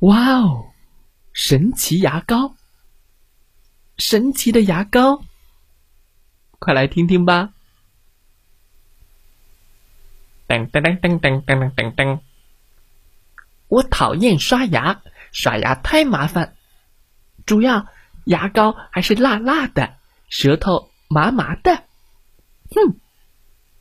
[0.00, 0.72] 哇哦！
[1.34, 2.54] 神奇牙膏，
[3.98, 5.22] 神奇的牙膏，
[6.58, 7.52] 快来听听吧！
[10.48, 12.20] 噔噔噔噔噔噔噔噔噔！
[13.68, 16.56] 我讨厌刷牙，刷牙太麻烦，
[17.44, 17.86] 主要
[18.24, 19.96] 牙膏还是辣辣的，
[20.30, 21.84] 舌头麻麻的。
[22.70, 22.98] 哼，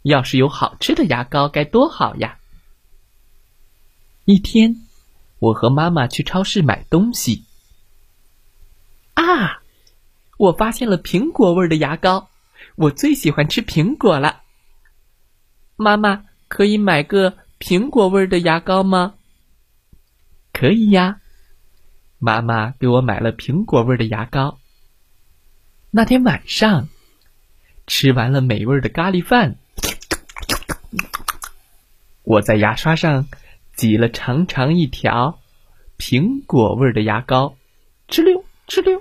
[0.00, 2.38] 要是有好吃的牙膏该多好呀！
[4.24, 4.85] 一天。
[5.46, 7.44] 我和妈妈去超市买东西。
[9.14, 9.62] 啊，
[10.38, 12.28] 我发现了苹果味的牙膏，
[12.74, 14.42] 我最喜欢吃苹果了。
[15.76, 19.14] 妈妈，可以买个苹果味的牙膏吗？
[20.52, 21.20] 可以呀，
[22.18, 24.58] 妈妈给我买了苹果味的牙膏。
[25.92, 26.88] 那天晚上，
[27.86, 29.56] 吃完了美味的咖喱饭，
[32.24, 33.28] 我在牙刷上。
[33.76, 35.38] 挤了长长一条
[35.98, 37.56] 苹果味的牙膏，
[38.08, 38.98] 哧溜哧溜，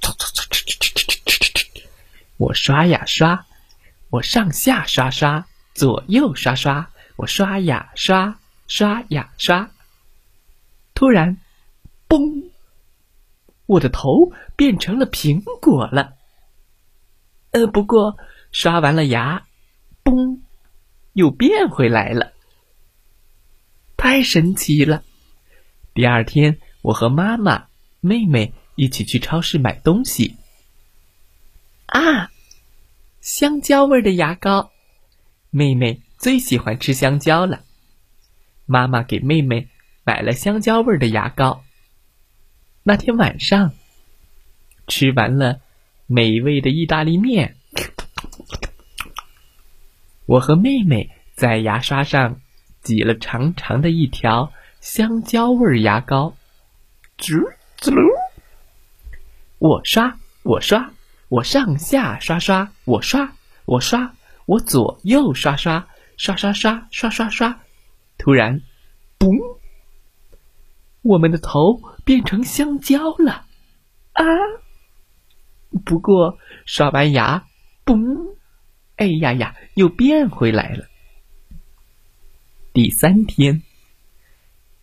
[0.00, 1.82] 唰唰唰哧哧哧哧哧哧哧。
[2.38, 3.44] 我刷呀刷，
[4.08, 9.70] 我上下刷刷，左右刷刷，我刷呀刷，刷呀刷。
[10.94, 11.36] 突然，
[12.08, 12.50] 嘣！
[13.66, 16.14] 我的头变成了苹果了。
[17.50, 18.16] 呃，不过
[18.52, 19.46] 刷完了牙，
[20.02, 20.40] 嘣，
[21.12, 22.32] 又变回来了。
[23.98, 25.02] 太神奇了！
[25.92, 27.66] 第二天，我和妈妈、
[28.00, 30.36] 妹妹一起去超市买东西。
[31.86, 32.30] 啊，
[33.20, 34.70] 香蕉味的牙膏，
[35.50, 37.64] 妹妹最喜欢吃香蕉了。
[38.66, 39.68] 妈妈给妹妹
[40.04, 41.64] 买了香蕉味的牙膏。
[42.84, 43.72] 那天晚上，
[44.86, 45.60] 吃完了
[46.06, 47.56] 美味的意大利面，
[50.24, 52.40] 我和妹妹在牙刷上。
[52.88, 54.50] 挤了长长的一条
[54.80, 56.34] 香蕉味牙膏，
[57.18, 57.38] 吱
[57.76, 57.92] 滋。
[59.58, 60.90] 我刷，我刷，
[61.28, 63.30] 我上下刷刷，我刷，
[63.66, 64.14] 我刷，
[64.46, 67.60] 我左右刷刷，刷刷刷刷刷刷。
[68.16, 68.62] 突然，
[69.18, 69.36] 嘣！
[71.02, 73.44] 我们的头变成香蕉了，
[74.12, 74.24] 啊！
[75.84, 77.44] 不过刷完牙，
[77.84, 78.34] 嘣！
[78.96, 80.87] 哎呀呀，又变回来了。
[82.72, 83.62] 第三天，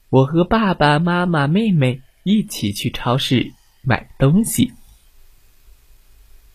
[0.10, 3.54] 我和爸爸妈妈、妹妹一起去超市
[3.84, 4.74] 买东西。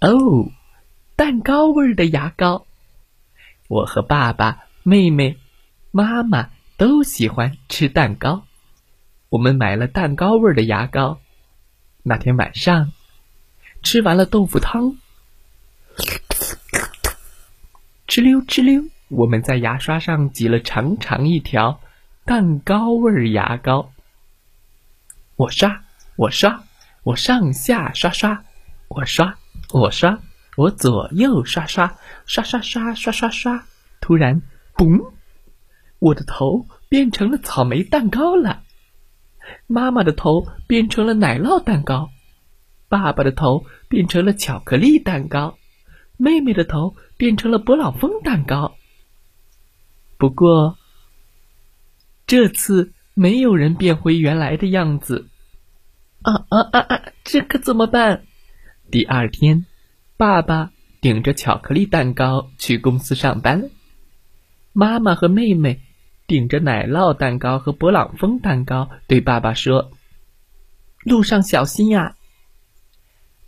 [0.00, 0.50] 哦，
[1.16, 2.66] 蛋糕味的牙膏，
[3.68, 5.38] 我和爸爸、妹妹、
[5.92, 8.44] 妈妈都喜欢吃蛋糕，
[9.30, 11.20] 我们买了蛋糕味的牙膏。
[12.02, 12.92] 那天晚上，
[13.82, 14.96] 吃完了豆腐汤，
[18.06, 18.84] 哧溜哧溜。
[19.10, 21.80] 我们在牙刷上挤了长长一条
[22.24, 23.90] 蛋糕味牙膏。
[25.34, 25.82] 我刷，
[26.14, 26.62] 我刷，
[27.02, 28.44] 我上下刷刷，
[28.86, 29.36] 我刷，
[29.72, 30.20] 我刷，
[30.56, 33.64] 我左右刷刷，刷刷刷刷刷刷。
[34.00, 34.42] 突然，
[34.76, 35.10] 嘣！
[35.98, 38.62] 我的头变成了草莓蛋糕了。
[39.66, 42.10] 妈妈的头变成了奶酪蛋糕，
[42.88, 45.58] 爸爸的头变成了巧克力蛋糕，
[46.16, 48.76] 妹妹的头变成了勃朗峰蛋糕。
[50.20, 50.76] 不过，
[52.26, 55.30] 这次没有人变回原来的样子。
[56.20, 57.02] 啊啊啊啊！
[57.24, 58.26] 这可怎么办？
[58.90, 59.64] 第二天，
[60.18, 63.70] 爸爸顶着巧克力蛋糕去公司上班，
[64.74, 65.80] 妈妈和妹妹
[66.26, 69.90] 顶着奶酪蛋糕和勃朗峰蛋糕对爸爸说
[71.02, 72.14] ：“路上小心呀。”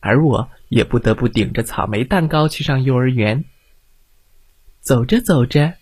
[0.01, 3.45] 而我也不得不顶着草莓蛋糕去上幼儿园。
[4.81, 5.75] 走着走着。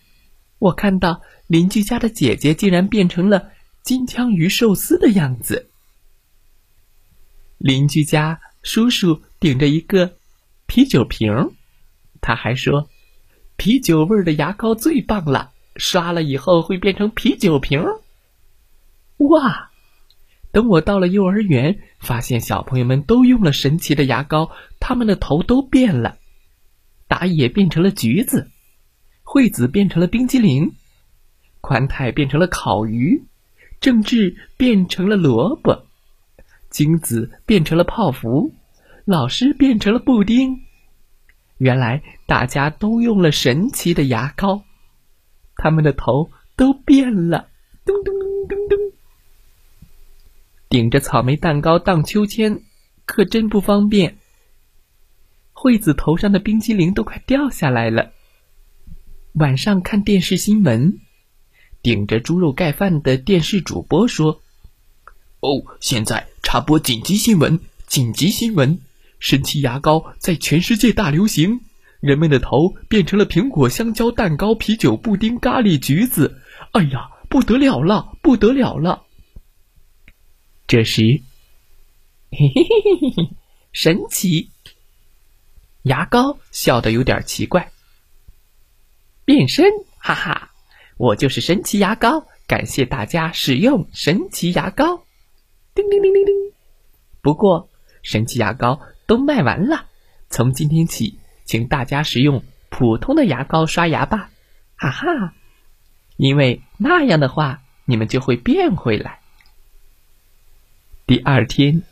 [0.60, 3.50] 我看到邻居家的姐姐竟然变成了
[3.82, 5.70] 金枪鱼寿司的样子。
[7.56, 10.16] 邻居家叔叔顶着一个
[10.66, 11.52] 啤酒瓶，
[12.20, 12.90] 他还说
[13.56, 17.82] ：“啤酒味的牙膏最棒了，刷了以后会变成啤酒瓶。”
[19.16, 19.70] 哇！
[20.52, 26.18] 等我到了幼儿园，发现小朋友们都用了神奇的牙膏，他们的头都变了，
[27.08, 28.49] 打野变成了橘子。
[29.32, 30.74] 惠子变成了冰激凌，
[31.60, 33.22] 宽太变成了烤鱼，
[33.80, 35.86] 郑智变成了萝卜，
[36.68, 38.52] 金子变成了泡芙，
[39.04, 40.62] 老师变成了布丁。
[41.58, 44.64] 原来大家都用了神奇的牙膏，
[45.54, 47.46] 他们的头都变了。
[47.84, 48.12] 咚咚
[48.48, 48.78] 咚咚，
[50.68, 52.62] 顶着草莓蛋糕荡秋千，
[53.04, 54.18] 可真不方便。
[55.52, 58.10] 惠子头上的冰激凌都快掉下来了。
[59.34, 60.98] 晚上看电视新闻，
[61.82, 64.42] 顶着猪肉盖饭的电视主播说
[65.38, 67.60] ：“哦，现在插播紧急新闻！
[67.86, 68.80] 紧急新闻！
[69.20, 71.60] 神奇牙膏在全世界大流行，
[72.00, 76.40] 人们的头变成了苹果、香蕉、蛋糕、啤酒、布丁、咖喱、橘子。
[76.72, 79.04] 哎呀，不得了了，不得了了！”
[80.66, 81.22] 这时，
[82.32, 83.30] 嘿嘿嘿嘿嘿，
[83.72, 84.50] 神奇！
[85.82, 87.70] 牙膏笑得有点奇怪。
[89.30, 89.64] 变身，
[89.96, 90.50] 哈哈！
[90.96, 95.04] 我就是神奇牙膏，感谢大家使用神奇牙膏。
[95.72, 96.34] 叮铃铃铃铃。
[97.22, 97.68] 不过，
[98.02, 99.86] 神奇牙膏都卖完了，
[100.30, 104.30] 从今天起，请大家使用普通的牙膏刷牙吧，
[104.74, 105.32] 哈哈！
[106.16, 109.20] 因为那样的话，你们就会变回来。
[111.06, 111.84] 第二天，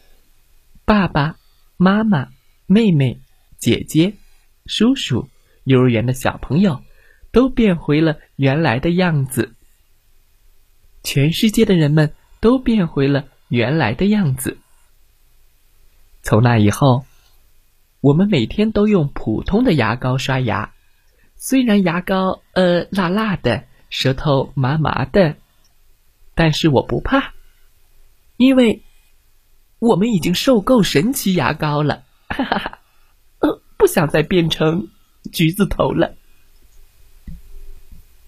[0.84, 1.36] 爸爸
[1.76, 2.30] 妈妈、
[2.66, 3.20] 妹妹。
[3.58, 4.14] 姐姐、
[4.66, 5.28] 叔叔、
[5.62, 6.82] 幼儿园的小朋友，
[7.30, 9.54] 都变回了原来的样子。
[11.02, 14.58] 全世界的人们都变回了原来的样子。
[16.22, 17.04] 从那以后，
[18.00, 20.72] 我们每天都用普通的牙膏刷牙，
[21.36, 25.36] 虽然牙膏呃辣辣的，舌头麻麻的，
[26.34, 27.32] 但是我不怕，
[28.36, 28.82] 因为
[29.78, 32.04] 我们已经受够神奇牙膏了。
[32.28, 32.78] 哈哈哈。
[33.40, 34.88] 呃不想再变成
[35.32, 36.16] 橘子头了，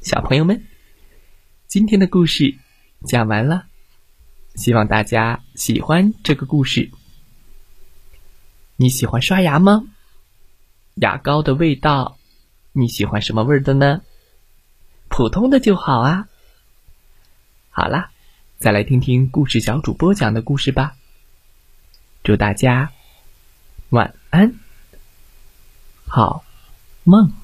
[0.01, 0.67] 小朋友们，
[1.67, 2.57] 今天的故事
[3.05, 3.67] 讲完了，
[4.55, 6.91] 希望大家喜欢这个故事。
[8.77, 9.85] 你喜欢刷牙吗？
[10.95, 12.17] 牙膏的味道，
[12.73, 14.01] 你喜欢什么味儿的呢？
[15.09, 16.29] 普通的就好啊。
[17.69, 18.11] 好啦，
[18.57, 20.97] 再来听听故事小主播讲的故事吧。
[22.25, 22.91] 祝大家
[23.91, 24.55] 晚安。
[26.07, 26.43] 好
[27.05, 27.40] 梦。